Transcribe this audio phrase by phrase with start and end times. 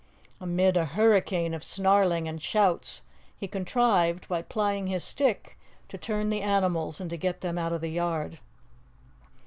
[0.39, 3.03] Amid a hurricane of snarling and shouts
[3.37, 7.71] he contrived, by plying his stick, to turn the animals and to get them out
[7.71, 8.39] of the yard.